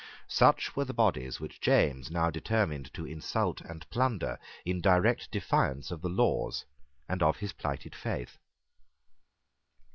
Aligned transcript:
Such 0.27 0.75
were 0.75 0.85
the 0.85 0.95
bodies 0.95 1.39
which 1.39 1.61
James 1.61 2.09
now 2.09 2.31
determined 2.31 2.91
to 2.95 3.05
insult 3.05 3.61
and 3.61 3.87
plunder 3.91 4.39
in 4.65 4.81
direct 4.81 5.29
defiance 5.29 5.91
of 5.91 6.01
the 6.01 6.09
laws 6.09 6.65
and 7.07 7.21
of 7.21 7.37
his 7.37 7.53
plighted 7.53 7.93
faith. 7.93 8.39